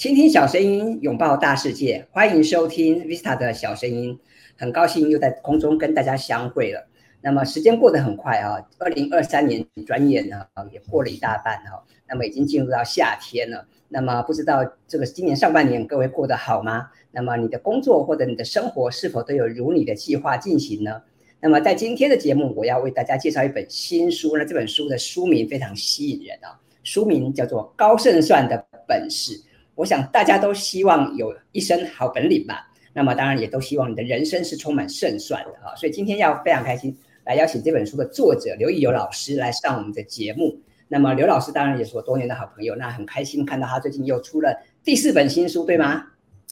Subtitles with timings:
[0.00, 4.18] 倾听小声音，拥抱大世界，欢迎收听 Vista 的小声音。
[4.56, 6.88] 很高兴又在空中跟大家相会了。
[7.20, 11.84] 那么时间过得很快啊，二零二三年转眼呢也过了一大半哈。
[12.08, 13.68] 那么已经进入到夏天了。
[13.90, 16.88] 那么不知道这个今年上半年各位过得好吗？
[17.10, 21.02] 那么你的工作或者你的生活是否都有如你的计划进行呢？
[21.40, 24.34] 那么在今天的节目，我要为大家介绍一本新书。
[24.38, 29.34] 那这本书的书名非常吸引人啊，书名叫做《高胜算的本事》。
[29.80, 32.70] 我想大家都希望有一身好本领吧。
[32.92, 35.74] 那么当然也都希望你的人生是充满胜算的啊。
[35.74, 36.96] 所以今天要非常开心。
[37.24, 40.58] 来邀请这本书的作者刘益友老师来上我们的节目。
[40.88, 46.04] 那么刘老师当然也是我多年的好朋友，那很开心看到他最近又出了第四本新书，对吗？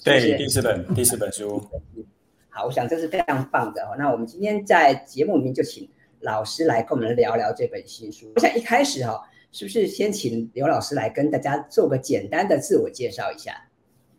[0.04, 1.60] 对，是是第四本第四本书。
[2.51, 3.96] 好，我想这是非常棒的哦。
[3.98, 5.88] 那我们今天在节目里面就请
[6.20, 8.30] 老师来跟我们聊聊这本新书。
[8.37, 9.20] 我想一开始哈，
[9.51, 13.68] 是不是先请刘老师来跟大家做个简单的自我介绍一下？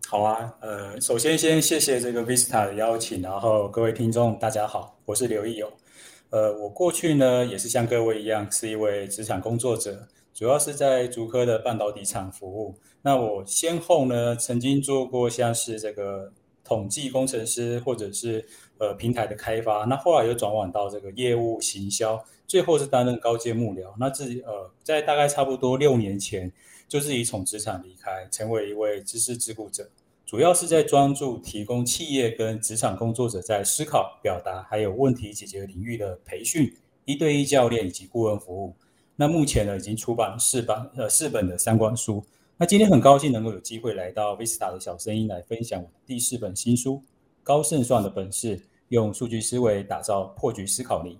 [0.07, 5.71] 好啊，呃，首先先谢谢这个 Vista 的邀请，然后各位听众大家好，我是刘益友。
[6.31, 12.75] 呃，我过去呢也是像各位一样，是一位职场工作者，主要是在竹科的半导体厂服务。
[13.03, 18.43] 那我先后呢曾经做过像是这个统计工程师，或者是
[18.79, 19.85] 呃平台的开发。
[19.85, 23.93] 那后来又转往到这个业务行销，最后是担任高阶幕僚。
[23.97, 26.51] 那自己呃在大概差不多六年前，
[26.87, 29.87] 就自己从职场离开，成为一位知识自雇者。
[30.25, 36.75] 主要是在专注提供企业跟职场工作者在思考、表达还有问题解决领域的培训、
[37.05, 38.75] 一对一教练以及顾问服务。
[39.15, 42.23] 那目前呢，已经出版四本呃四本的相关书。
[42.57, 46.95] 那今天很高兴能够有机会来到 Vista 的小声音来分享我的第四本新书
[47.43, 48.57] 《高胜算的本事》，
[48.89, 51.17] 用数据思维打造破局思考力。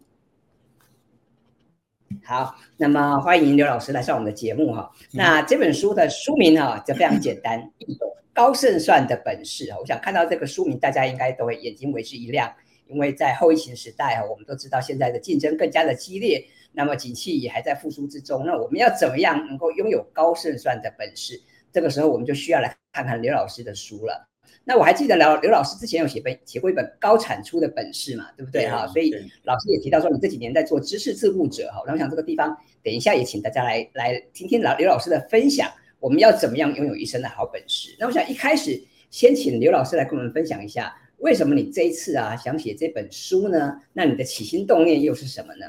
[2.24, 4.92] 好，那么欢迎刘老师来上我们的节目哈。
[5.12, 8.08] 那这本书的书名哈就非常简单易懂。
[8.32, 9.78] 高胜算的本事啊！
[9.78, 12.50] 我想看到这个书名，大家应该都会眼睛为之一亮，
[12.88, 18.46] 因为在后疫情时代啊，我们都知道现在的竞争更加的激烈，那么景气也还在复苏之中。
[18.46, 21.42] 那我们要怎么样能够拥有高胜算的本事？
[21.74, 24.29] 这个时候我们就需要来看看刘老师的书了。
[24.64, 28.86] 那我还记得刘刘老师之前有写本写过一本高产出的本事嘛，对不对哈？
[28.88, 29.12] 所以
[29.44, 31.82] 老师也提到说，你这几年在做知识自雇者哈。
[31.88, 35.70] 那我想这个地方等一下也请大家来来听听老刘老师的分享。
[36.00, 37.96] 我们要怎么样拥有一身的好本事？
[38.00, 43.82] 那我想一开始先请刘老师来跟我们分享一下，为什么你这一次啊想写这本书呢？
[43.92, 45.66] 那你的起心动念又是什么呢？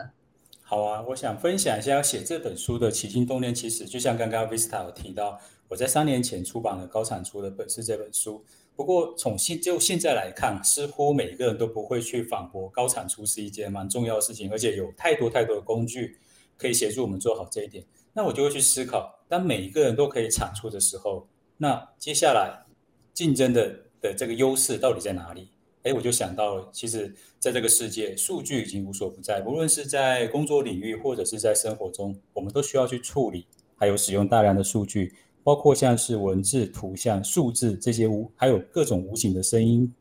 [0.63, 3.53] 好啊，我想分享一下要写这本书的起心动念。
[3.53, 8.45] 其实就像刚刚 Vista 有提到，我在三年前出版了《高产出的本事》这本书。
[8.77, 16.19] 不过从现就现在来看，似乎每个人都不会去反驳高产出是一件蛮重要的事情，而且有太多太多的工具
[16.57, 17.85] 可以协助我们做好这一点。
[18.13, 22.65] 那我就会去思考，当每一个人都可以产出的时候，那接下来
[23.13, 23.69] 竞争的
[24.01, 25.49] 的这个优势到底在哪里？
[25.83, 39.93] 诶，我就想到了，其实在这个世界，数据已经无所不在，无论是在工作领域或者是在生活中，我们都需要去处理，还有使用大量的数据，包括像是文字、图像、数字这些无，还有各种无形的声音、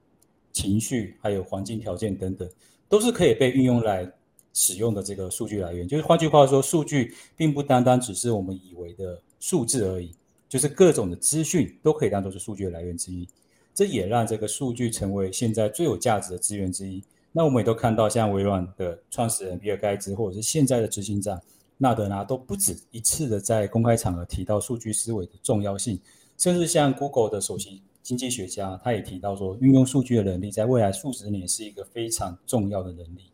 [0.52, 2.50] 情绪，还有环境条件等等，
[2.88, 4.12] 都是可以被运用来。
[4.52, 10.12] 使用的这个数据来源，就是换句话说，数据并不单单只是我们以为的数字而已，
[10.50, 13.28] 就是各种的资讯都可以当做是数据的来源之一。
[13.76, 17.02] 这也让这个数据成为现在最有价值的资源之一。
[17.32, 21.40] 那我们也都看到，像微软的创始人比尔盖茨，或者是现在的执行长
[21.82, 26.00] 纳德纳，都不止一次的在公开场合提到数据思维的重要性。
[26.38, 33.32] 甚至像 Google 的首席经济学家，他也提到说，运用数据的能力，在未来数十年是一个非常重要的能力。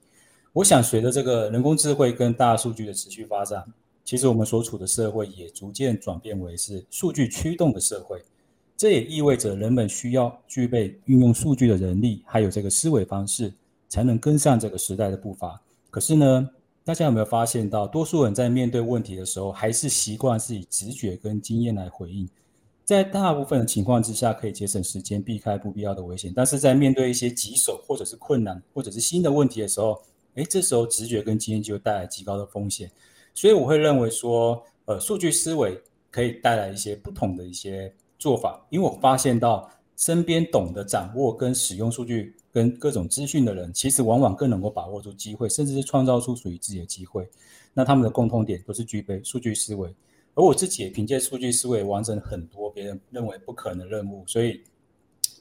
[0.53, 3.65] 我想，随着这个人工智慧跟大数据的持续发展，
[4.03, 8.23] 其实我们所处的社会也逐渐转变为是数据驱动的社会。
[8.77, 13.53] 这也意味着人们需要具备运用数据的能力，还有这个思维方式，
[13.87, 15.61] 才能跟上这个时代的步伐。
[15.89, 16.49] 可是呢，
[16.85, 22.29] 大家有没有发现到，多数人在面对问题的时候，还是习惯是以直觉跟经验来回应。
[22.83, 26.31] 在大部分的情况之下，可以节省时间，避开不必要的危险。
[26.35, 29.99] 但是在面对一些棘手或者是困难，或者是新的问题的时候，
[30.35, 32.91] 哎，这时候直觉跟经验就带来极高的风险，
[33.33, 35.75] 所以我会认为说，呃，数据思维
[36.11, 39.67] 可以带来一些不同的一些做法，因为我发现到
[39.97, 47.29] 身边懂得掌握跟使用数据跟各种资讯的人，其实往往更能够把握住机会，甚至是创造出属于自己的机会。
[47.73, 49.93] 那他们的共通点都是具备数据思维，
[50.35, 54.61] 而我自己也凭借数据思维完成很多别人认为不可能的任务，所以，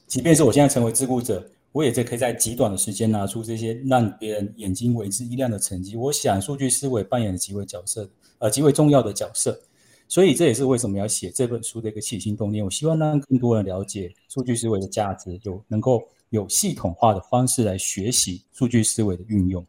[0.07, 1.49] 即便是我现在成为自雇者。
[1.71, 5.97] 我也在可以在极短的时间拿出这些让别人眼睛为之一亮的成绩。
[5.97, 8.09] 我想，数据思维扮演了极为角色，
[8.39, 9.59] 呃，极为重要的角色。
[10.07, 12.63] 所以这也是为什么要写这本书的一个起心动念。
[12.63, 19.65] 我希望让更多人了解数据思维的价值，有能够有系统化的方式来学习数据思维的运用。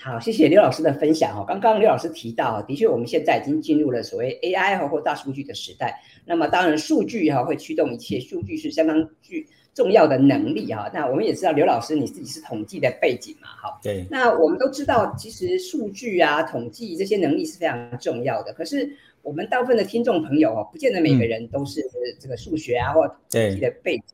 [0.00, 1.44] 对，好，谢谢刘老师的分享哈。
[1.46, 6.02] 刚刚刘老师提到，的确我们现在已经进入了所谓 AI 和或大数据的时代。
[6.24, 10.90] 那么当然，数据哈会驱动一切，数据是相当具重要的能力哈。
[10.94, 13.78] 那我们也知道，刘老师你自己是统计的背景嘛，哈。
[13.82, 14.06] 对。
[14.10, 18.52] 那我们都知道，其实数据啊、统计这些能力是非常重要的。
[18.54, 21.82] 可是我们大部分的听众朋友哦，不见得每个人都是
[22.18, 24.04] 这个数学啊或统计的背景。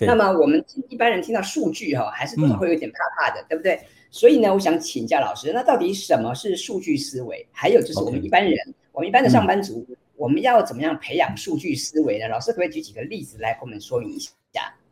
[0.00, 3.80] 那么我们一般人听到数据哈，还是多少会有点怕怕的，嗯、对不对？
[4.16, 7.46] 所以呢，我想请教老师，那到底什么是数据思维？
[7.52, 8.56] 还有就是我们一般人.
[8.92, 12.26] 我们一般的上班族，嗯、我们要怎么样培养数据思维呢？
[12.26, 14.32] 老师可不可以举几个例子来给我们说明一下？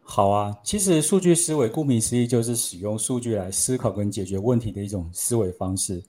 [0.02, 6.02] 好啊，其实数据思维顾名思义就是使用数据来思考跟解决问题的一种思维方式。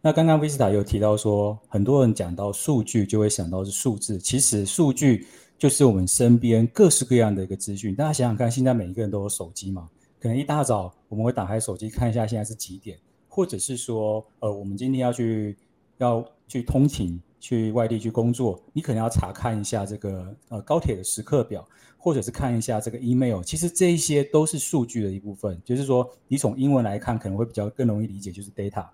[0.00, 5.24] 那刚刚 Vista 有提到说，很多人讲到数据就会想到是数字，其实数据
[5.56, 7.94] 就是我们身边各式各样的一个资讯。
[7.94, 9.88] 大家想想看，现在每一个人都有手机嘛，
[10.20, 12.98] 可能一大早我们会打开手机看一下现在是几点，
[13.28, 15.56] 或者是说，呃，我们今天要去
[15.98, 17.20] 要去通勤。
[17.38, 21.64] 去外地去工作，你可能要查看一下这个呃高铁的时刻表，
[21.96, 23.40] 或者是看一下这个 email。
[23.40, 28.88] 其实这一些都是数据的一部分，就是说你从英文来看可能会比较更容易理解，就是 data，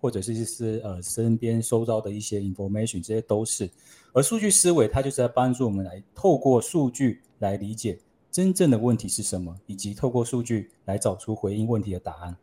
[0.00, 3.70] 或者是是呃身边收到的一些 information，这些都是。
[4.12, 7.96] 而数据思维它就是在帮助我们来透过数据来理解
[8.32, 12.34] 真正的问题是什么，以及透过数据来找出回应问题的答案。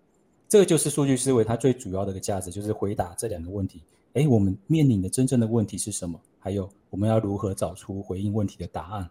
[0.47, 3.81] 这个就是数据思维它最主要的一个价值，就是回答这两个问题。
[4.13, 6.19] 哎，我们面临的真正的问题是什么？
[6.37, 9.09] 还有，我们要如何找出回应问题的答案？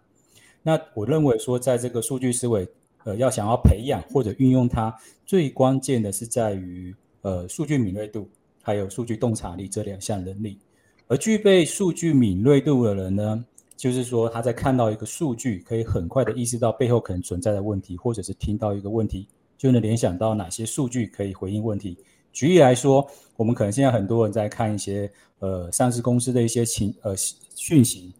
[0.62, 2.68] 那我认为说，在这个数据思维，
[3.04, 4.96] 呃，要想要培养或者运用它，
[5.26, 8.28] 最关键的是在于，呃，数据敏锐度，
[8.62, 10.58] 还有数据洞察力这两项能力。
[11.06, 13.44] 而具备数据敏锐度的人呢，
[13.78, 21.96] 就是说他在看到一个数据，可以很快的意识到背后可能存在的问题，或者是听到一个问题，就能联想到哪些数据可以回应问题。
[22.32, 25.08] 举例来说，我们可能现在很多人在看一些
[25.38, 27.14] 呃上市公司的一些情呃
[27.54, 28.12] 讯息。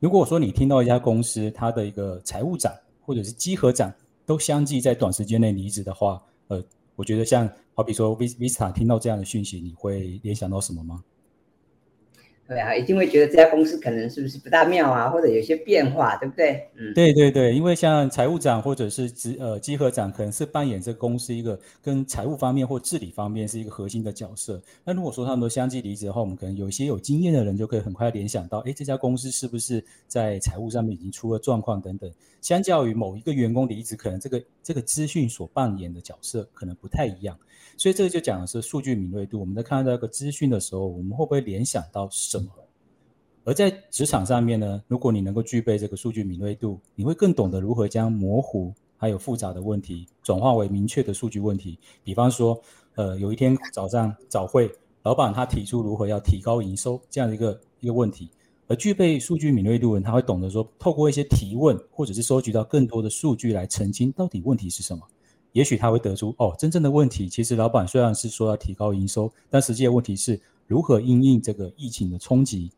[0.00, 2.72] 如果说你听到一家公司它的一个财务长
[3.02, 3.92] 或者是稽核长
[4.24, 6.64] 都相继在短时间内离职的话，呃，
[6.96, 11.04] 我觉得像好比说 Vista 听到这样的讯息，你会联想到什么吗？
[12.52, 16.62] 对啊，一定会觉得这家公司可能是不是不大妙啊，或者有些变化，对不对？
[16.76, 24.60] 嗯，对对对，因为像财务长或者是执呃稽核长，可能是扮演这公司一个跟财务方面或治理方面是一个核心的角色。
[24.84, 32.12] 那如果说他们都相继离职的话，我们可能有一些有经验的人就可以很快联想到，哎，这家公司是不是在财务上面已经出了状况等等。
[32.42, 37.38] 相较于某一个员工离职，可能这个这个资讯所扮演的角色可能不太一样。
[37.76, 39.40] 所以这个就讲的是数据敏锐度。
[39.40, 42.48] 我们在看到这个资讯的时候，我们会不会联想到什么？
[43.44, 51.76] 而在职场上面呢，如果你能够具备这个数据敏锐度，你会更懂得如何将模糊还有复杂的问题转化为明确的数据问题。
[52.04, 52.56] 比方说，
[52.94, 54.70] 呃，有一天早上早会，
[55.02, 58.30] 老板他提出如何要提高营收这样的一个一个问题，
[58.68, 65.04] 而具备数据敏锐度的人，他会懂得说，透过一些提问或者是收集到更多的数据来澄清到底问题是什么。
[65.52, 72.70] 也许他会得出，哦，真正的问题其实老板虽然是说要提高营收，但实际的问题是如何因应这个疫情的冲击。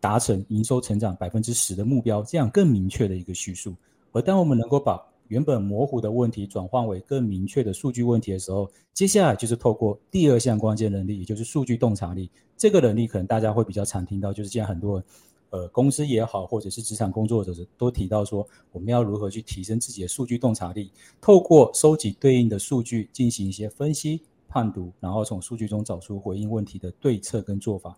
[0.00, 3.74] 达成营收成长百分之十的目标，这样更明确的一个叙述。
[4.12, 12.30] 而当我们能够把原本模糊的问题转换为更明确的数据问题的时候，接下来就是透过第二项关键能力，也就是数据洞察力。
[12.56, 15.02] 这个能力可能大家会比较常听到，就是现在很多
[15.50, 20.90] 呃公司也好，或者是职场工作者都提到说，我们要如何去提升自己的数据洞察力，
[21.20, 27.96] 透过收集对应的数据进行一些分析判读，然后从数据中找出回应问题的对策跟做法。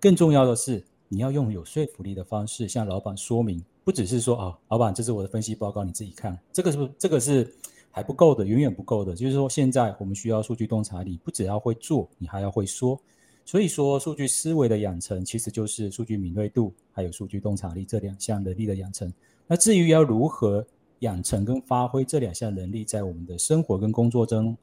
[0.00, 6.38] 更重要的是，你要用有说服力的方式向老板说明，不只是说啊，老板，这是我的分析报告，你自己看。
[6.52, 7.54] 这个是不是这个是
[7.90, 9.14] 还不够的，远远不够的。
[9.14, 13.00] 就是说，现在我们需要数据洞察力，不只要会做，你还要会说。
[13.46, 19.10] 所以说，数据思维的养成，其实就是数据敏锐度还有数据洞察力这两项能力的养成。
[19.46, 20.66] 那至于要如何
[20.98, 24.56] 养成跟发挥这两项能力，在我们的生活跟工作中，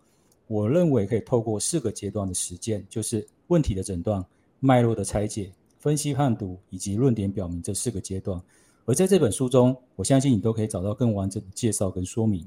[0.48, 4.24] 我认为可以透过四个阶段的实践，就是问题的诊断、
[4.60, 5.50] 脉络的拆解。
[5.80, 8.42] 分析判读以及论点表明这四个阶段，
[8.86, 12.46] 而在这本书中，我相信你都可以找到更完整的介绍跟说明。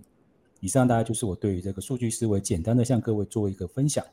[0.60, 4.04] 以上大概就是我对于这个数据思维简单的向各位做一个分享。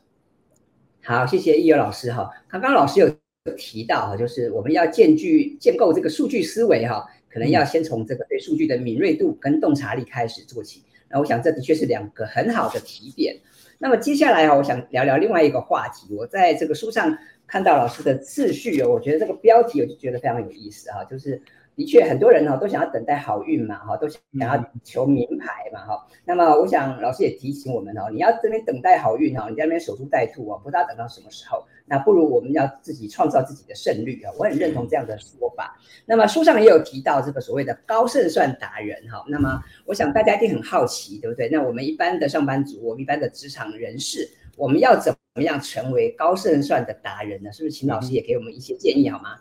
[1.06, 2.30] 好，谢谢易友老师哈。
[2.48, 3.14] 刚刚老师有
[3.58, 10.82] 提到哈，就是我们要建具建构这个数据思维哈，可能要先从这个对数据的敏锐度跟洞察力开始做起。
[11.10, 13.36] 那我想这的确是两个很好的提点。
[13.76, 16.14] 那么接下来啊，我想聊聊另外一个话题。
[16.14, 21.42] 我在这个书上看到老师的次序哦，我觉得这个标题我就觉得非常有意思哈，就是。
[21.76, 26.06] 的确，很多人哈都想要等待好运嘛，哈，都想要求名牌嘛，哈。
[26.24, 31.64] 那么，我想老师也提醒我们哦，你要这边等待好运哈，你在那边守株待兔哦，不知道等到什么时候。
[31.86, 35.76] 那不如我们要自己创造自己的胜率啊，我很认同这样的说法。
[36.06, 39.24] 那么书上也有提到这个所谓的高胜算达人哈。
[39.28, 41.48] 那么，我想大家一定很好奇，对不对？
[41.50, 47.52] 那我们一般的上班族，我们一般的职场人士，我们要怎么样成为高胜算的达人呢？
[47.52, 49.36] 是不是请老师也给我们一些建议好吗？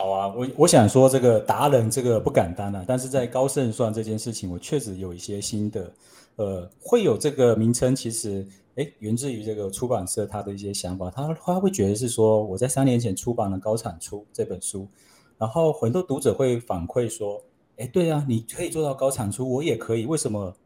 [0.00, 5.92] 好啊，我我想说这个达人这个不敢当啊，但是在高胜算这件事情，我确实有一些心得。
[6.36, 14.88] 呃，会有这个名称，其实诶源自于这个出版社他的一些想法，他他会觉得是说我在三年前出版了《高产出》这本书，
[15.36, 17.38] 然后很多读者会反馈说，
[17.76, 20.56] 诶对啊，你可以做到高产出，我也可以，为什么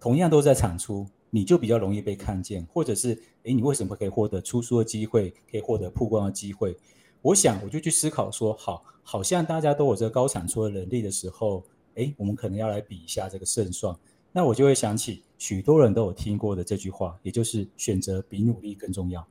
[0.00, 3.10] 同样都在产出，你就比较容易被看见，或者是
[3.42, 6.74] 诶你为什么可以获得出书的机会，可以获得曝光的机会？
[7.22, 11.62] 我想，我就去思考说，好，好像大家都有这个高产出的能力的时候，
[11.94, 13.94] 诶，我们可能要来比一下这个胜算。
[14.32, 19.26] 那我就会想起许多人都有听过的这句话，也就是选择比努力更重要。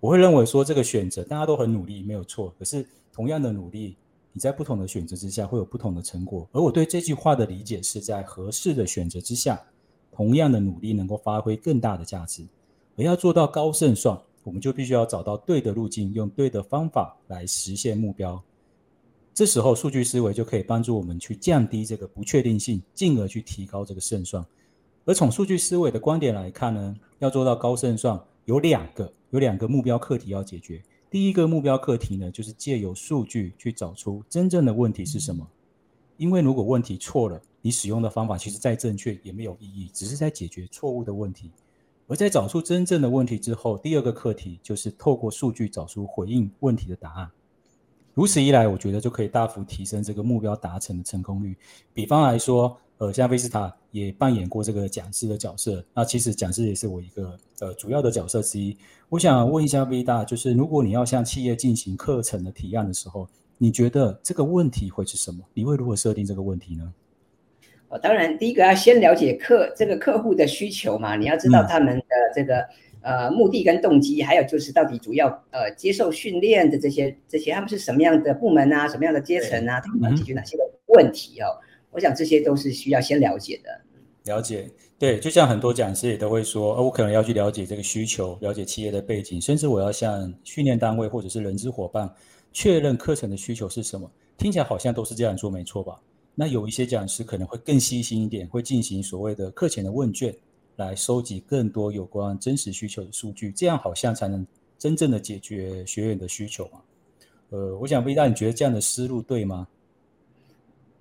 [0.00, 2.52] 我会认为说，这个选择大家都很努力，没有错。
[2.58, 3.96] 可是同样的努力，
[4.32, 6.48] 你在不同的选择之下会有不同的成果。
[6.50, 9.62] 而我对这句话的理解是在合适的选择之下，
[10.10, 12.44] 同样的努力能够发挥更大的价值。
[12.96, 14.20] 而要做到高胜算。
[14.44, 18.42] 我们就必须要找到对的路径，用对的方法来实现目标。
[19.34, 24.44] 这时候，数据思维就可以帮助我们去降低这个不确定性，进而去提高这个胜算。
[25.04, 30.82] 而从数据思维的观点来看呢，要做到高胜算，有两个有两个目标课题要解决。
[31.08, 35.46] 第一个目标课题呢，就是借由数据去找出真正的问题是什么。
[36.18, 41.50] 因为如果问题错了，你使用的方法其实再正确也没有意义，只是在解决错误的问题。
[42.12, 47.30] 而在找出真正的问题之后，第二个课题就是透过数据找出回应问题的答案。
[48.12, 51.56] 如此一来，我觉得就可以大幅提升这个目标达成的成功率。
[51.94, 58.76] 比方来说，呃，像 Vista 也扮演过这个讲师的角色，那其实讲师也是我一个呃主要的角色之一。
[59.08, 63.26] 我想问一下 Vita，就是如果你要向企业进行课程的提案的时候，
[63.56, 65.42] 你觉得这个问题会是什么？
[65.54, 66.92] 你会如何设定这个问题呢？
[67.98, 72.60] 当然，第一个要先了解客这个客户的需求嘛，你要知道他们的这个、
[73.02, 81.46] 嗯、呃目的跟动机，还有就是到底主要呃接受训练的这些这些他们是什么样的部门啊，什么样的阶层啊，他们要解决哪些的问题哦？
[81.60, 83.80] 嗯、我想这些都是需要先了解的。
[84.24, 92.08] 了解，对，就像很多讲师也都会说，呃，我可能要去了解这个需求，了解企业的背景，甚至我要向训练单位或者是人资伙伴
[92.52, 94.08] 确认课程的需求是什么。
[94.38, 96.00] 听起来好像都是这样做，没错吧？
[96.34, 100.34] 那有一些讲师可能会更细心一点，会进行所谓的课前的问卷，
[100.76, 104.46] 来收集更多有关真实需求的数据，这样好像才能
[104.78, 106.80] 真正的解决学员的需求嘛。
[107.50, 109.68] 呃，我想问一下，你觉得这样的思路对吗？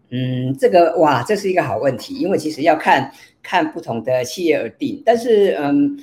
[0.10, 3.10] 嗯，这个哇，这是一个好问题，因为其实要看
[3.42, 5.02] 看不同的企业而定。
[5.06, 5.98] 但是，嗯，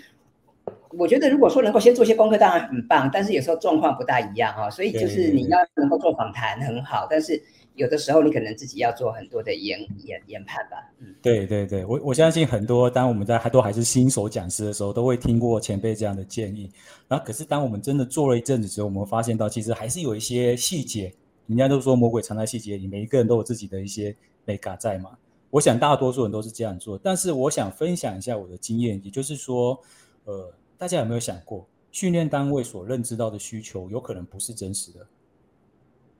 [0.92, 3.10] 我觉得如果说能够先做些功课，当然很棒。
[3.12, 7.42] 但是有时候状况不大一样哈，所以就是你要能够做访谈很好，但是。
[7.78, 10.76] 有的时候你可能自己要做很多的研研研判吧。
[10.98, 16.70] 嗯，对对对，我我相信很多，当我们在还都还是新手讲师的时候，都会听过前辈这样的建议。
[17.06, 21.12] 然后，可是当我们真的做了一阵子之后，我们发现到其实还是有一些细节。
[21.46, 25.16] 人家都说魔鬼藏在细节里，每一个人都有自己的一些美感在嘛。
[25.48, 29.80] 我想大多数人都是这样做，但是我想分享一下我的经验，也就是说，
[30.24, 35.06] 呃，大家有没有想过，训练单位所认知到的需求，有可能不是真实的。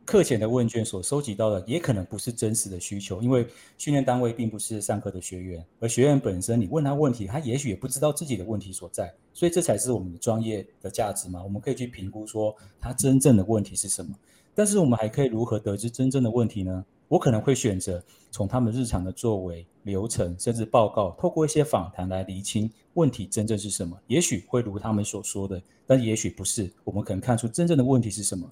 [0.08, 3.46] 课前的问卷所收集到的也可能不是真实的需求，因为
[3.76, 11.44] 训练单位并不是上课的学员，而学员本身，你问他问题，他也许也不知道自己的问题所在，所以这才是我们的专业的价值嘛。
[11.44, 14.14] 我们可以去评估说他真正的问题是什么，
[14.54, 16.82] 但是我们还可以如何得知真正的问题呢？
[17.08, 23.98] 我可能会选择从他们日常的作为、流程，甚至报告，透过一些访谈来厘清问题真正是什么。
[24.06, 26.70] 也许会如他们所说的，但也许不是。
[26.84, 28.46] 我们可能看出真正的问题是什么。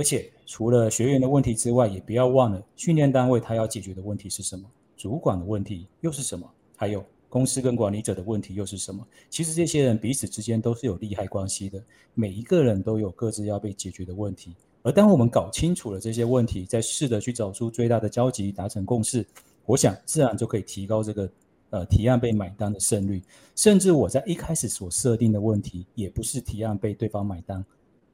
[0.00, 4.64] 而且除了学员的问题之外，也不要忘了训练单位他要解决的问题是什么，
[4.96, 9.06] 主管的问题又是什么，还有公司跟管理者的问题又是什么？
[9.28, 14.56] 其实这些人彼此之间都是有利害关系的，每一个人都有各自要被解决的问题。
[14.80, 19.22] 而当我们搞清楚了这些问题，再试着去找出最大的交集，达成共识，
[19.66, 21.30] 我想自然就可以提高这个
[21.68, 23.22] 呃提案被买单的胜率。
[23.54, 27.62] 甚至我在一开始所设定的问题，也不是提案被对方买单。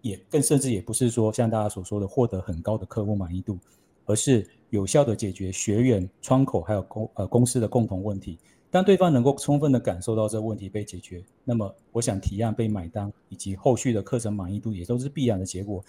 [0.02, 3.58] 也更甚至也不是说像大家所说的获得很高的客户满意度，
[4.04, 8.38] 而是有效的解决学员窗口还有公呃公司的共同问题。
[8.68, 15.82] 当对方能够充分的感受到这个问题被解决，那么我想提案被买单，以及后续的课程满意度也都是必然的结果。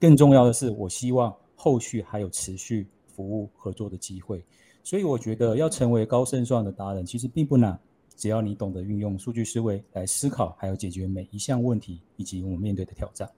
[0.00, 4.42] 更重要的是，我希望后续还有持续服务合作的机会。
[4.82, 7.78] 所以我觉得要成为高胜算的达人，其实并不难，
[8.18, 13.30] 只要你懂得运用数据思维来思考，还有解决每一项问题以及我们面对的挑战。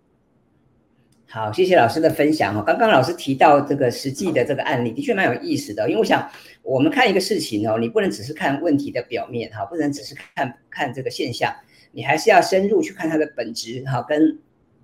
[1.28, 2.62] 好，谢谢老师的分享哈。
[2.62, 5.86] 刚刚老师提到这个实际的这个案例，的确蛮有意思的。
[5.88, 6.26] 因为我想，
[6.62, 11.54] 我们看一个事情哦，你不能只是看问题的表面哈，不能只是看看这个现象，
[11.92, 14.38] 你还是要深入去看它的本质哈，跟。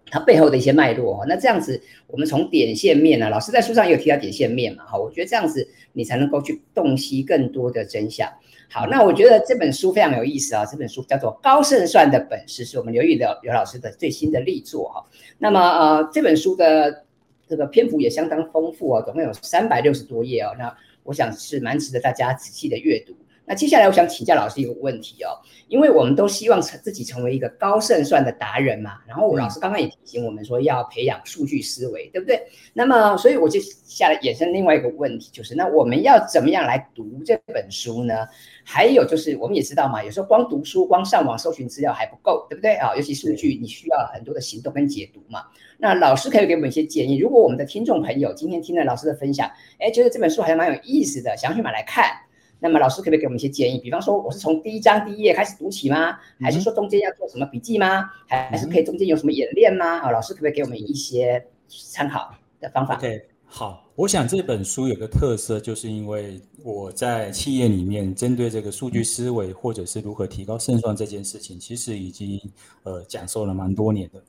[0.09, 8.33] 它背后的一些脉络，那这样子，我们从点线面呢，老师在书上也有提到点线面嘛，哈，我觉得这样子你才能够去洞悉更多的真相。
[8.69, 15.05] 好，那我觉得这本书非常有意思啊，这本书叫做《高胜算的本事》，是我们刘玉的刘老师的最新的力作哈。
[15.39, 17.05] 那么呃，这本书的
[17.49, 23.15] 这个篇幅也相当丰富啊，总共有三百六十多页哦，那我想是蛮值得大家仔细的阅读。
[23.47, 25.31] 那接下来我想请教老师一个问题哦，
[25.69, 32.43] 因为我们都希望成自己成为一个高胜算的达人嘛，然后老师刚刚也提醒我们说要培养数据思维，对不对？
[32.73, 38.27] 那么所以我就下来衍生另外一个问题，就是那我们要怎么样来读这本书呢？
[38.65, 42.97] 还有就是我们也知道嘛，有时候光读书、光上网搜寻资料还不够，对不对啊？
[42.97, 45.45] 尤其数据你需要很多的行动跟解读嘛。
[45.79, 49.49] 那老师可以给我们一些建议，如果我们的听众朋友今天听了老师的分享，
[49.79, 52.11] 哎，觉得这本书好像蛮有意思的，想要去买来看。
[52.67, 53.79] 那么老师可不可以给我们一些建议？
[53.79, 56.19] 比方说，我是从第一章第一页开始读起吗？
[56.41, 58.11] 还是说中间要做什么笔记吗？
[58.27, 60.01] 还还是可以中间有什么演练吗？
[60.01, 72.41] 啊，老师可不可以给我们一些参考的方法？OK，好，我想这本书有个特色，就是因为我在企业里面针对这个数据思维或者是如何提高胜算这件事情，其实已经
[72.83, 74.21] 呃讲授了蛮多年的，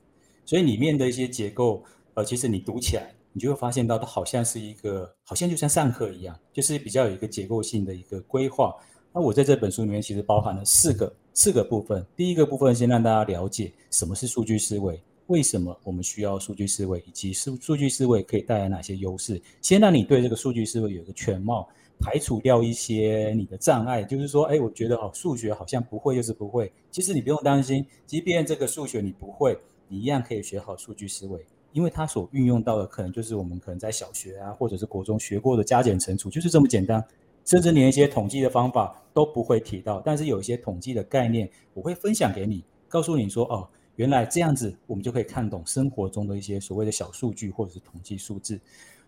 [0.44, 1.82] 所以里面的一些结构，
[2.14, 3.10] 呃，其实你读起来。
[3.32, 8.74] 你就会发现到，它好像是一个，好像就像上课一样，就是比较有一个结构性的一个规划。
[9.12, 12.04] 那我在这本书里面其实包含了四个四个部分。
[12.16, 19.40] 第一个部分先让大家了解什么是数据思维，为什么我们需要数据思维，以及数数据思维可以带来哪些优势。
[19.62, 21.68] 先让你对这个数据思维有一个全貌，
[22.00, 26.70] 排除掉一些你的障碍，就是说，哎，我觉得哦，数学好像不会，就是不会。
[26.90, 31.44] 其实你不用担心，即便这个数学你不会，你一样可以学好数据思维。
[31.72, 37.04] 因为它所运用到的可能就是我们可能在小学啊，或者是国中学过的加减乘除，就是这么简单，
[37.44, 40.00] 甚至连一些统计的方法都不会提到。
[40.00, 48.60] 但是有一些统计的概念，我会分享给你，告诉你说，哦，原来这样子，我们就可以看懂生活中的一些所谓的小数据或者是统计数字。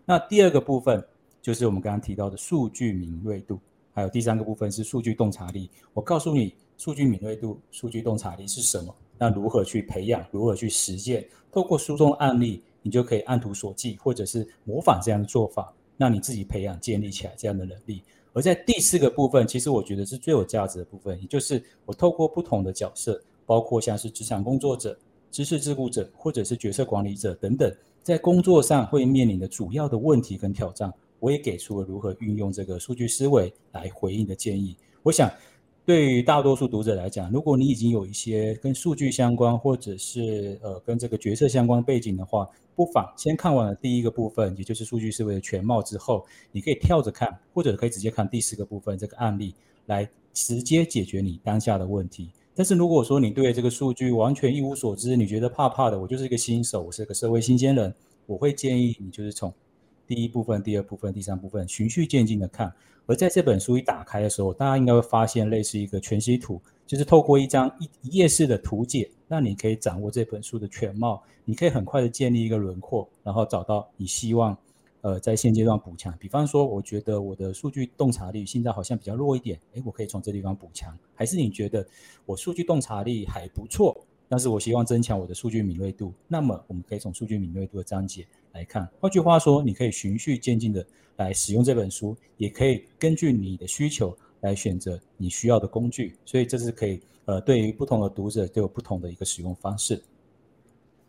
[0.05, 1.03] 那第二个部分
[1.41, 3.59] 就是我们刚刚提到的数据敏锐度，
[3.93, 5.69] 还有第三个部分是数据洞察力。
[5.93, 8.95] 我告诉你，数据敏锐度、数据洞察力是什么？
[9.21, 10.25] 那如何去培养？
[10.31, 11.23] 如何去实践？
[11.51, 18.01] 透过书中案例，你就可以按图索骥，或者是模仿这样的做法，让你自己培养、建立起来这样的能力。
[18.33, 24.97] 而在第四个部分，其实我觉得是最有价值的部分，也就是我透过不同的角色，包括像是职场工作者、
[25.29, 34.75] 知识自雇者，或者是决策管理者等等，在工作上会面临的主要的问题跟挑战，我也给出了如何运用这个数据思维来回应的建议。
[35.03, 35.31] 我想。
[35.83, 49.55] 对于大多数读者来讲，如果你已经有一些跟数据相关，或者是呃跟这个决策相关背景的话，不妨先看完了第一个部分，也就是数据思维的全貌之后，你可以跳着看，或者可以直接看第四个部分这个案例，
[49.87, 52.29] 来直接解决你当下的问题。
[52.53, 57.93] 但是如果说你对这个数据完全一无所知，你觉得怕怕的，我就是一个新手，我是个社会新鲜人，
[58.27, 59.51] 我会建议你就是从
[60.13, 62.69] 第一部分、第二部分、第三部分循序渐进的看。
[63.05, 71.23] 而在这本书一打开的时候，大家应该会发现类似一个全息图，就是透过一张一一页式的图解，让你可以掌握这本书的全貌。
[71.45, 74.57] 你可以很快的建立一个轮廓，然后找到你希望，
[74.99, 76.13] 呃，在现阶段补强。
[76.19, 80.93] 比方说，我觉得我的数据洞察力现在好像比较弱一点，诶，我可以从这地方补强。
[81.15, 81.87] 还是你觉得
[82.25, 83.97] 我数据洞察力还不错，
[84.27, 88.87] 但是我希望增强我的数据敏锐度，那么我们可以从数据敏锐度的章节来看。
[88.99, 90.85] 换句话说，你可以循序渐进的。
[91.17, 100.01] 来使用这本书，也可以根据你的需求来选择你需要的工具，所以这是可以呃，对于不同的读者都有不同的一个使用方式。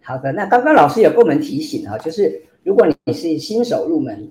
[0.02, 4.30] 好的，那刚刚老师有跟我们提醒啊，就是如果你是新手入门，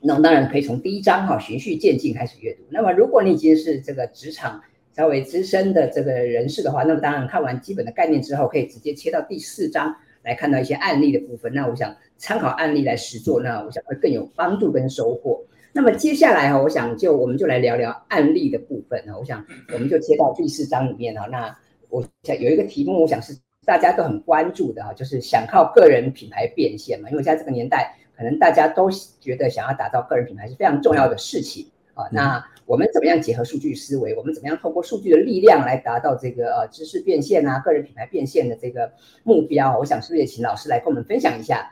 [0.00, 2.64] 那当然可以从第一章哈循序渐进开始阅读。
[2.70, 4.60] 那么如果你已经是这个职场
[4.96, 9.94] 稍微资深的这个人士的话，那么当然看完基本的概念之后，可以直接切到第四章。
[10.22, 15.40] 来看到一些案例的部分，那我想参考案例来实做，那我想会更有帮助跟收获。
[15.72, 19.02] 那么接下来哈，我想就我们就来聊聊案例的部分。
[19.18, 21.26] 我想我们就切到第四章里面哈。
[21.26, 21.56] 那
[21.88, 27.08] 我想有一个题目，我想是大家都很关注的哈，就是想靠个人品牌变现嘛。
[27.10, 32.04] 因为在这个年代，可能大家都觉得想要打造个人品牌是非常重要的事情啊。
[32.12, 34.16] 那我们怎么样结合数据思维？
[34.16, 38.90] 我们怎么样通过数据的力量来达到这个呃知识变现啊、个人品牌变现的这个
[39.24, 39.78] 目标？
[39.78, 41.70] 我想是不是也请老师来跟我们分享一下？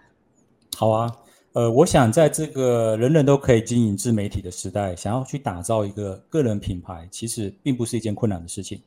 [0.76, 1.10] 好啊，
[1.54, 8.78] 呃，我想在这个人人都可以经营自媒体的时代，想要去打造一个个人品牌，其实并不是一件困难的事情。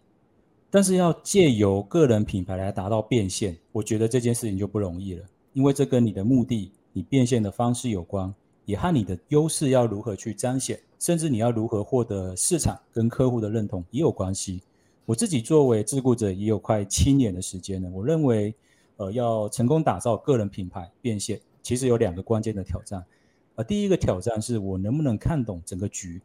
[0.69, 8.31] 但是要借由个人品牌来达到变现，我觉得这件事情就不容易了，因为这跟你的目的、你变现的方式有关，
[8.65, 14.61] 也和你的优势要如何去彰显，甚至你要如何获得市场跟客户的认同也有关系。
[15.05, 18.55] 我自己作为自雇者也有快七年的时间了，我认为，
[18.97, 23.03] 呃，要成功打造个人品牌变现，其实有两个关键的挑战。
[23.55, 26.21] 呃，第一个挑战是我能不能看懂整个局，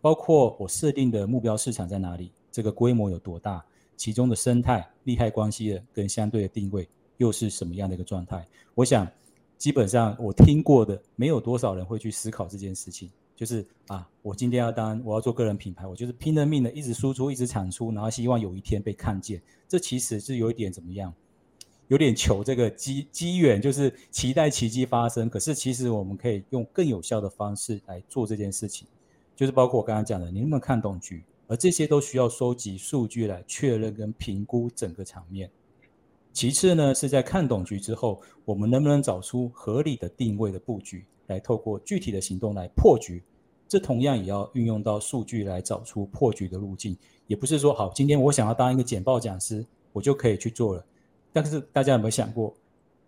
[0.00, 2.30] 包括我设定的目标市场在哪里。
[2.52, 3.64] 这个规模有多大？
[3.96, 8.46] 其中的生态、利害关系的跟相对的定位又是什么样的一个状态？
[8.74, 9.08] 我想，
[9.64, 13.10] 基本上我听过的，没有多少人会去思考这件事情。
[13.34, 19.40] 就是啊，我今天要当我要做个人品牌，我就是拼了命的一直输出、一直产出，然后希望有一天被看见。
[19.66, 21.10] 这其实是有一点怎么样？
[21.88, 25.30] 有点求这个机 机缘，就是期待奇迹发生。
[25.30, 28.86] 可是其实我们可以用更有效的方式来做这件事情，
[29.34, 31.24] 就是包括我刚刚讲的，你能不能看懂局？
[31.46, 35.50] 而这些都需要收集数据来确认跟评估整个场面。
[36.34, 43.22] 其次呢，是在看懂局之后，我们能不能找出合理的定位的布局，来透过具体的行动来破局。
[43.68, 46.96] 这同样也要运用到数据来找出破局的路径。
[47.28, 50.84] 也不是说好，今天我想要当一个简报讲师，我就可以去做了。
[51.32, 52.52] 但是大家有没有想过，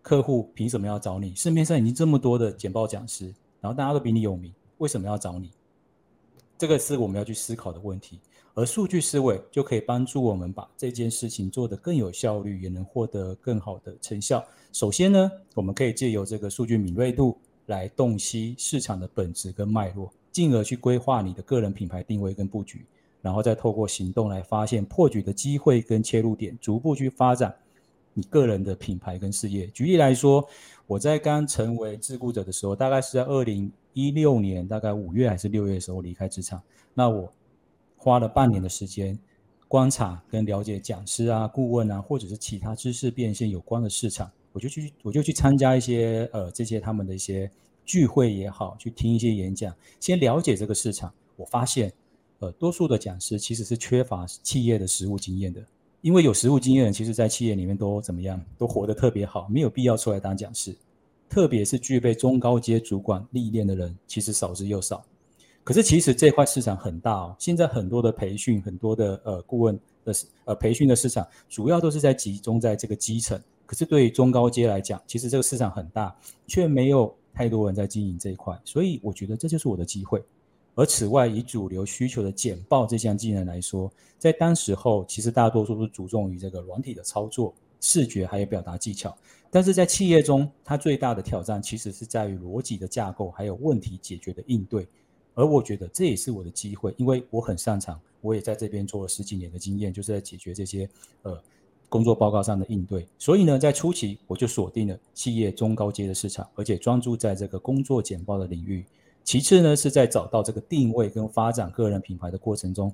[0.02, 1.34] 客户凭什么要找你？
[1.34, 5.50] 市面上已经这么多的简报讲师，然后大家都比你有名，为什么要找你？
[6.56, 8.20] 这个是我们要去思考的问题，
[8.56, 14.42] 而数据思维就可以帮助我们把这件事情做得更有效率，也能获得更好的成效。
[14.72, 22.86] 首先呢，我们可以借由这个数据敏锐度来洞悉市场的本质跟脉络，进而去规划你的个人品牌定位跟布局，
[23.20, 27.54] 然后再透过行动来发现破局的机会跟切入点，逐步去发展
[28.14, 29.66] 你个人的品牌跟事业。
[29.66, 30.42] 举例来说，
[30.86, 33.70] 我在刚成为自雇者的时候，大概是在二零。
[33.92, 36.60] 一六年大概五月还是六月的时候离开职场，
[36.92, 37.32] 那我
[38.06, 39.18] 花了半年的时间
[39.66, 47.50] 观察跟了解讲师啊、顾问啊，或者是其他知识变现有关的市场，我就去我就去参加一些呃这些他们的一些
[47.84, 51.12] 聚会也好，去听一些演讲，先了解这个市场。
[51.34, 51.92] 我发现
[52.38, 55.60] 呃多数的讲师其实是缺乏企业的实务经验的，
[56.00, 60.72] 因为有实务经验的，其实在企业里面都怎么样，都活得特别好，没有必要出来当讲师。
[61.28, 65.04] 特别是具备中高阶主管历练的人，其实少之又少。
[65.66, 67.34] 可是其实这块市场很大哦。
[67.40, 73.36] 现在很多的培训，很多的呃顾问的呃培训的市场，主要都是在集中在这个基层。
[73.66, 78.56] 可是对于中高阶来讲，其实这个市场很大，却没有太多人在经营这一块。
[78.64, 80.22] 所以我觉得这就是我的机会。
[80.76, 87.52] 而此外，以主流需求的简报这项技能来说，在当时候，其实大多数是注重于这个软体的操作。
[87.78, 89.14] 视觉还有表达技巧，
[89.50, 94.88] 但是在企业中，它最大的挑战其实是在于逻辑的架构，还有问题解决的应对。
[95.36, 100.88] 而我觉得这也是我的机会，因为我很擅长，我也在这边做了十几年的经验，就是在解决这些
[101.22, 101.38] 呃
[101.90, 103.06] 工作报告上的应对。
[103.18, 108.84] 所以呢，在初期我就锁定了企业中高阶的市场，而且专注在这个工作简报的领域。
[109.22, 112.90] 其次呢，是在找到这个定位跟发展个人品牌的过程中，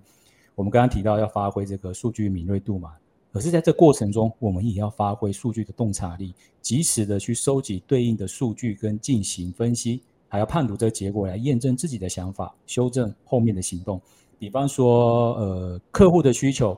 [0.54, 2.92] 我们刚刚提到要发挥这个数据敏锐度嘛。
[3.32, 10.02] 可是，在这过程中，我们也要发挥数据的洞察力，及时的去收集对应的数据跟进行分析，
[10.32, 14.00] 还要判读这个结果来验证自己的想法，修正后面的行动。
[14.38, 16.74] 比方说，呃，客户的需求、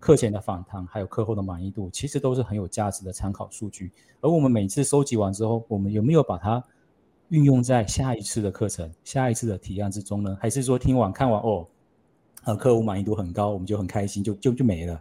[0.00, 3.92] 课前的访谈，还有客户的满意度，其实都是很有价值的参考数据。
[4.22, 6.64] 而我们每次收集完之后，我们有没有把它
[7.28, 10.38] 运用在下一次的课程、下一次的提案之中呢？
[10.40, 11.66] 还是说听完看完哦，
[12.44, 14.98] 呃，客户满意度很高，我们就很开心，就就就没了？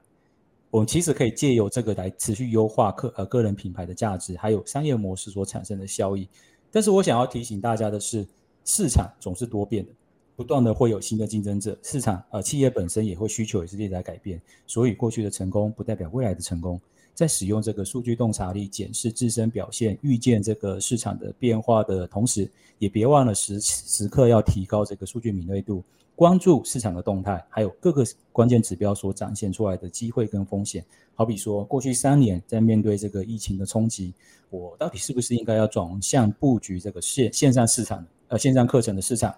[0.71, 6.27] 我们其实可以借由这个来持续优化客呃个人品牌的价值，还有商业模式所产生的效益。
[6.73, 8.25] 但是我想要提醒大家的是，
[8.65, 9.91] 市场总是多变的，
[10.35, 14.41] 不断的会有新的竞争者，市场呃企业本身也会需求也是一直在改变。
[14.65, 16.81] 所以过去的成功不代表未来的成功。
[17.13, 25.83] 在使用这个数据洞察力检视自身表现，预见这个市场的变化的同时，也别忘了时时刻要提高这个数据敏锐度。
[26.15, 30.85] 关注市场的动态，还有各个关键指标所展现出来的机会跟风险。
[31.15, 34.13] 好比说，过去三年在面对这个疫情的冲击，
[34.49, 39.35] 我到底是不是应该要转向布局这个线线上市场，呃，线上课程的市场，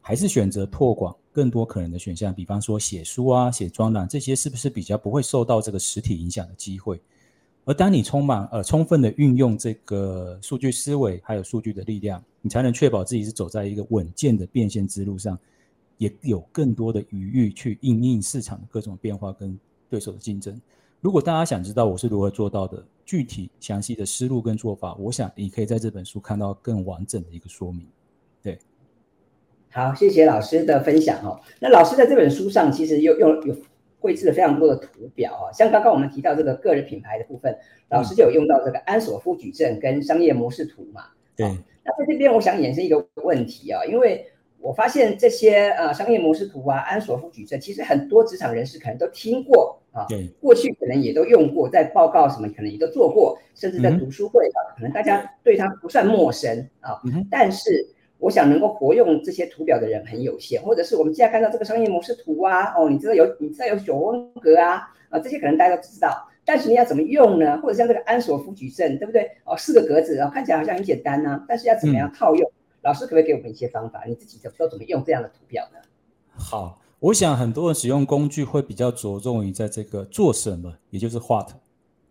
[0.00, 2.34] 还是选择拓广更多可能的选项？
[2.34, 7.00] 比方说写书啊、写专栏这些，是不是比较不会受到这个实体影响的机会？
[7.66, 15.38] 而当你充满呃充分的运用这个数据思维，还有数据的力量，你才能确保自己是走在一个稳健的变现之路上。
[16.00, 20.58] 也有更多的余裕去应应市场的各种变化跟对手的竞争。
[21.02, 27.86] 如果大家想知道我是如何做到的，具体详细的思路跟做法，我想你可以在这本书看到更完整的一个说明。
[28.42, 28.58] 对，
[29.70, 31.38] 好，谢谢老师的分享哦。
[31.60, 33.54] 那老师在这本书上其实又用有
[33.98, 37.54] 绘制了非常多的图表啊，像刚刚我们提到这个个人品牌的部分，
[37.90, 41.08] 老师就有用到这个安索夫矩阵跟商业模式图嘛。
[41.36, 41.46] 对，
[41.84, 44.26] 那在这边我想衍生一个问题啊，因为
[44.60, 57.00] 我发现这些呃商业模式图啊、安索夫矩阵，其实很多职场人士可能都听过啊，对，过去可能也都用过，在报告什么可能也都做过，甚至在读书会啊，嗯、可能大家对它不算陌生啊。
[57.04, 67.58] 嗯、但是我想能够活用这些图表的人很有限，或者是我们现在看到这个商业模式图啊，哦，你知道有你知道有九宫格啊啊，这些可能大家都知道，但是你要怎么用呢？
[67.62, 69.30] 或者像这个安索夫矩阵，对不对？
[69.44, 72.46] 哦，四个格子啊，看起来好像很简单呢、啊，但是要怎么样套用？
[72.46, 74.04] 嗯老师可不可以给我们一些方法？
[74.06, 75.78] 你自己都都怎么用这样的图表呢？
[76.32, 81.50] 好，我想很多人使用工具会比较着重于在这个做什么，也就是 what。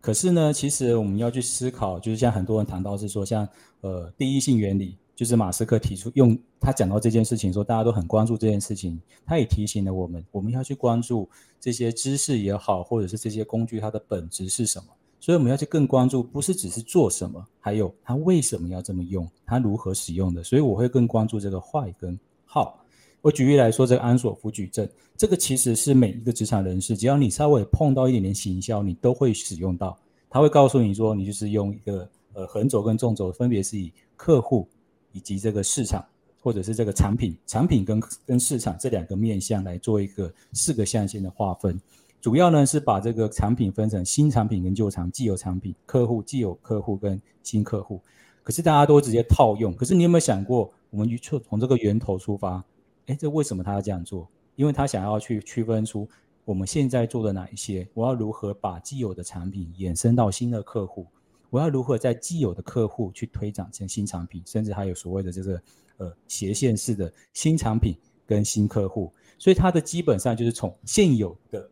[0.02, 3.48] 可是呢，其实我们要去思考，就是像很多人谈到是说，像
[3.82, 11.28] 呃第一性原理，就是马斯克提出用他讲到这件事情，说大家都很关注这件事情，他也提醒了我们，我们要去关注
[11.60, 14.86] 这些知识也好，或者是这些工具它的本质是什么。
[15.20, 20.44] 所以我们要去更关注，不是只是做什么，还有他为什么要这么用，他如何使用的。
[20.44, 22.84] 所以我会更关注这个坏跟好。
[23.22, 29.98] 我举例来说，这个安索夫矩阵，这个其实是每一个职场人士，只要你稍微碰到一点点行销，你都会使用到。
[30.30, 34.66] 他会告诉你说，你就是用一个呃横轴跟纵轴，分别是以客户
[35.12, 36.06] 以及这个市场，
[36.42, 41.78] 或者是这个产品，产品跟跟市场这两个面向来做一个四个象限的划分。
[42.22, 48.02] 主要呢是把这个产品分成新产品跟旧产既有产品、客户既有客户跟新客户。
[48.44, 49.74] 可是大家都直接套用。
[49.76, 52.64] 可是你有没有想过，我们从从这个源头出发？
[53.06, 54.28] 诶，这为什么他要这样做？
[54.56, 56.10] 因为他想要去区分出
[56.44, 61.06] 我们现在做的哪一些，我要如何把既有的产品衍生到新的客户？
[61.50, 65.62] 我要如何在既有的客户去推展成新产品，甚至还有所谓的这个
[65.98, 69.12] 呃斜线式的新产品跟新客户。
[69.38, 71.70] 所以它的基本上就是从现有的。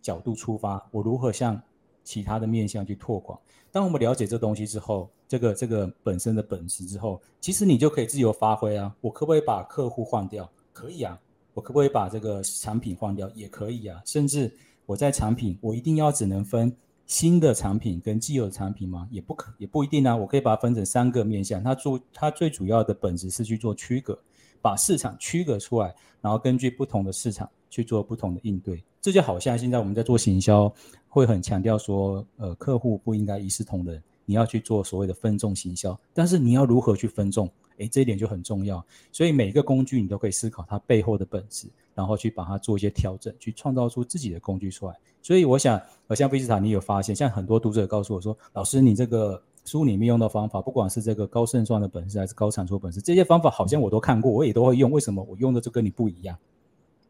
[0.00, 1.60] 角度出发，我如何向
[2.04, 3.38] 其他的面向去拓广？
[3.72, 8.94] 当我们了解这东西之后，这个这个本身的本质之后，其实你就可以自由发挥啊！
[9.00, 10.50] 我可不可以把客户换掉？
[10.72, 11.18] 可以啊！
[11.54, 13.30] 我可不可以把这个产品换掉？
[13.34, 14.02] 也可以啊！
[14.04, 14.52] 甚至
[14.86, 16.74] 我在产品，我一定要只能分
[17.06, 19.06] 新的产品跟既有的产品吗？
[19.10, 20.16] 也不可，也不一定啊！
[20.16, 24.18] 我可以把它分成三个面向，它做它最主要的本质是去做区隔，
[24.60, 28.82] 把市场区隔出来，然后根据不同的市场去做不同的应对。
[29.00, 30.70] 这就好像现在我们在做行销，
[31.08, 35.98] 会很强调说，呃，客户不应该一视同仁，你要去做所谓的分众行销。
[36.12, 37.50] 但是你要如何去分众？
[37.78, 38.84] 诶，这一点就很重要。
[39.10, 44.94] 所以每一个工具你都可以思考它背后的本质，然后去把它做一些调整，去创造出自己的工具出来。
[45.22, 54.90] 所以我想，呃，像 Vista，你有发现，像很多读者告诉我说，老师，你这个书里面用的方法，不管是这个高胜算的本事，还是高产出本事，这些方法好像我都看过，我也都会用。
[54.90, 56.36] 为什么我用的就跟你不一样？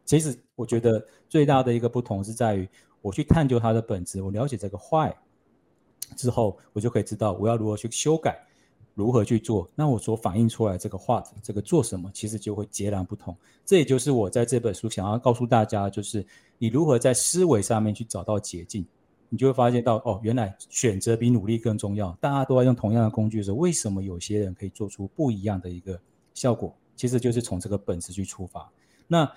[0.05, 2.67] 其实我觉得最大的一个不同是在于，
[3.01, 5.15] 我去探究它的本质，我了解这个坏
[6.17, 8.37] 之后，我就可以知道我要如何去修改，
[8.93, 9.69] 如何去做。
[9.73, 13.35] 那我所反映出来这个 what 这个做什么，其实就会截然不同。
[13.65, 16.25] 这也就是我在这本书想要告诉大家，就是
[16.57, 18.85] 你如何在思维上面去找到捷径，
[19.29, 22.11] 你就会发现到哦，原来选择比努力更重要。
[22.19, 25.97] 大家都在用同样的工具的时候，为什么有些人可以做出不一样的一个
[26.33, 26.75] 效果？
[26.97, 28.69] 其实就是从这个本质去出发。
[29.07, 29.29] 那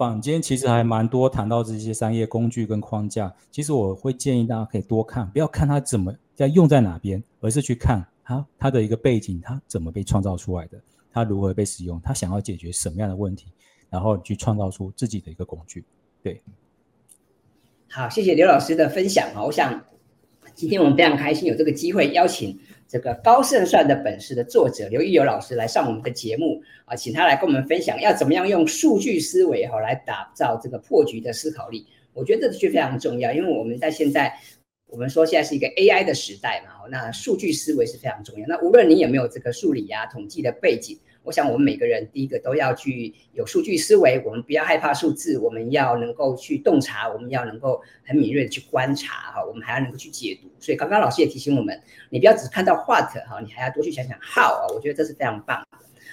[0.00, 10.80] 坊间其实还蛮多谈到这些商业工具跟框架，其实我会建议大家可以多看，不要看它怎么在用在哪边，而是去看它它的一个背景，它怎么被创造出来的，
[11.12, 13.52] 它如何被使用，它想要解决什么样的问题，
[13.90, 15.84] 然后去创造出自己的一个工具。
[16.22, 16.40] 对，
[17.90, 19.84] 好，谢谢刘老师的分享啊，我想
[20.54, 22.58] 今天我们非常开心有这个机会邀请。
[22.88, 31.86] 这个高胜算的本事的作者刘一友老师来上我们的节目啊，请他来跟我们分享要怎么样用数据思维哈来打造这个破局的思考力。
[32.12, 34.34] 我觉得这句非常重要，因为我们在现在
[34.88, 38.44] 我们说现在是一个 AI 的时代嘛，那数据思维是非常重要。
[38.48, 40.98] 那无论你有没有这个数理啊、统计的背景。
[41.22, 50.48] 我想，我们每个人第一个都要去有数据思维，我们不要害怕数字，我们要能够去洞察，我们要能够很敏锐的去观察哈，我们还要能够去解读。
[50.58, 51.78] 所以刚刚老师也提醒我们，
[52.08, 55.62] 你不要只看到 what 哈，你还要多去想想 how 啊，我觉得这是非常棒。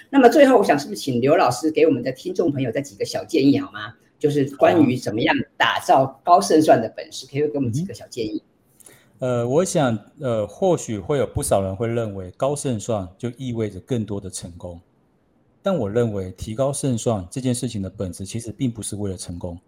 [0.10, 3.94] 那么最后，我想是不是请刘老师给我们的听众朋友再几个小建议好吗？
[4.20, 8.42] 就是关于怎么样打造高胜算的本事，可以给我们几个小建议？
[9.20, 14.80] 呃，我想呃，或许会有不少人会认为高胜算就意味着更多的成功。
[15.70, 19.60] 但我认为提高胜算这件事情的本质，其实并不是为了成功，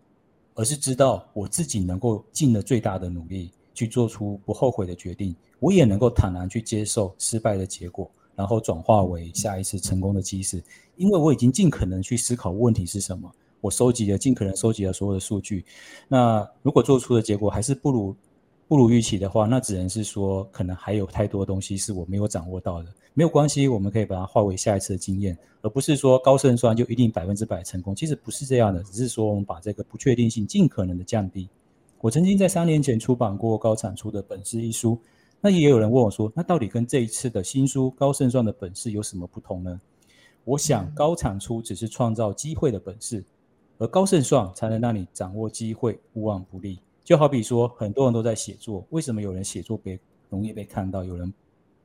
[0.55, 10.63] 而是知道我自己能够尽了最大的努力去做出不后悔的决定，我也能够坦然去接受失败的结果，然后转化为下一次成功的基石。
[10.95, 15.65] 因为我已经尽可能去思考问题是什么，我收集了尽可能收集了所有的数据。
[16.07, 18.15] 那如果做出的结果还是不如
[18.69, 22.93] 不如预期的话，那只能是说可能还有太多东西是我没有掌握到的。
[23.15, 27.95] 没有关系，我们可以把它化为下一次的经验，而不是说高胜算就一定百分之百成功。
[27.95, 31.49] 其实不是这样的，只是说我们把这个不确定性尽可能的降低。
[31.99, 34.99] 我曾经在三年前出版过高产出的本事一书，
[35.41, 39.81] 那也有人问我说，那到底跟这一次的新书高胜算的本事有什么不同呢？
[40.45, 43.25] 我想高产出只是创造机会的本事，
[43.79, 46.77] 而高胜算才能让你掌握机会，无往不利。
[47.09, 51.33] 就好比说，很多人都在写作，为什么有人写作被容易被看到，有人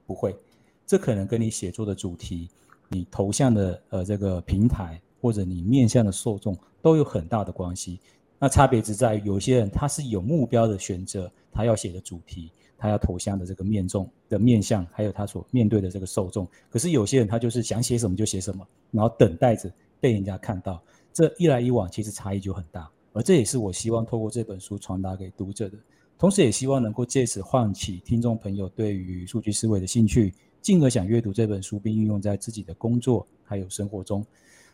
[0.07, 0.37] 不会？
[0.85, 2.47] 这可能跟你写作的主题、
[2.91, 7.99] 你投向的呃这个平台，或者你面向的受众都有很大的关系。
[8.39, 16.47] 那差别只在于，有些人他是有目标的选择，他要写的主题，他要投向的这个面众的面向，还有他所面对的这个受众。
[16.69, 20.83] 可是有些人他就是想写什么就写什么，然后等待着被人家看到。
[21.15, 22.91] 这一来一往，其实差异就很大。
[23.15, 25.79] 而这也是我希望透过这本书传达给读者的，
[26.19, 30.35] 同时也希望能够借此唤起听众朋友对于数据思维的兴趣。
[30.61, 34.25] 进而想阅读这本书，并运用在自己的工作还有生活中，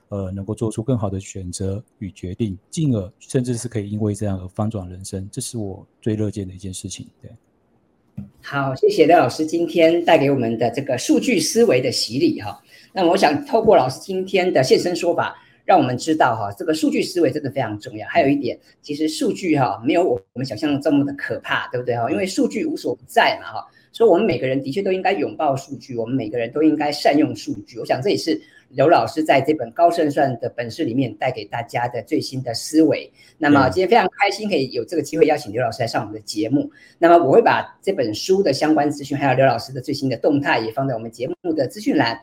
[0.09, 7.09] 呃，能够做出更好的选择与决定，进而甚至是可以因为这样而翻转人生，这是我最乐见的一件事情。
[7.20, 12.62] 对，好，谢谢刘老师今天带给我们的这个数据思维的洗礼哈。
[12.92, 18.07] 那我想透过老师今天的现身说法，让我们知道哈，这个数据思维真的非常重要。
[18.09, 22.11] 还有一点，其实数据哈没有我们想象的这么的可怕，对不对哈？
[22.11, 23.66] 因为数据无所不在嘛哈。
[23.92, 27.77] 所以，我们每个人的确都应该拥抱数据，我们每个人都应该善用数据。
[27.81, 33.11] 我想，这也是刘老师在这本《高胜算的本事》里面带给大家的最新的思维。
[33.37, 36.70] 那么，今天非常开心可以有这个机会邀请刘老师来上我们的节目。
[36.99, 42.16] 那么，我会把这本书的相关资讯，还有刘老师的最新的动态，也放在我们节目的资讯栏。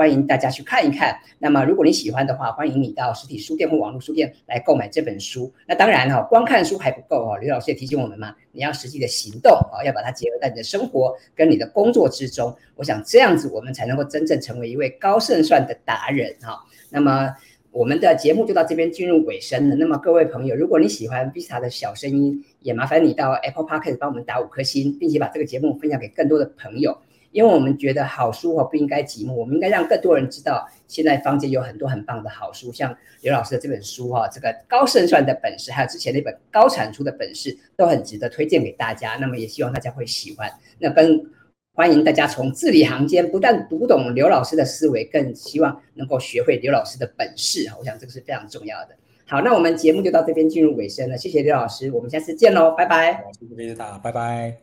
[0.00, 1.14] 欢迎大家去看一看。
[1.38, 5.52] 那么，如果你喜欢的话，欢迎你到实体书店或网络书店来购买这本书。
[5.68, 7.36] 那当然哈，光看书还不够哈。
[7.36, 12.56] 刘老师也提醒我们嘛，你要实际的行动啊，要把它结合在你的生活跟你的工作之中。
[12.76, 16.58] 我想这样子，我们才能够真正成为一位高胜算的达人哈。
[16.88, 17.34] 那么，
[17.70, 19.76] 我们的节目就到这边进入尾声了。
[19.76, 26.96] 那么，各位朋友，如果你喜欢 Visa 的小声音，也麻烦你到 Apple Podcast 帮我们打五颗星，并且把这个节目分享给更多的朋友。
[27.32, 39.16] 因为我们觉得好书哈不应该寂寞，我们应该让更多人知道，现在坊间有很多很棒的好书，像刘老师的这本书哈，这个高胜算的本事，还有之前那本高产出的本事，都很值得推荐给大家。
[39.20, 40.50] 那么也希望大家会喜欢。
[40.78, 41.24] 那跟
[41.72, 47.70] 欢迎大家从字里行间不但读懂刘老师的思维，更希望能够学会刘老师的本事。
[47.78, 48.96] 我想这个是非常重要的。
[49.26, 53.22] 好，那我们节目就到这边进入尾声了，谢谢刘老师，我们下次见喽，拜拜。
[53.56, 54.58] 谢谢大家，拜拜，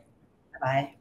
[0.52, 0.97] 拜拜。